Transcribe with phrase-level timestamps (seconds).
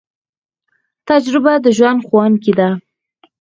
[1.07, 2.69] تجربه د ژوند ښوونکی ده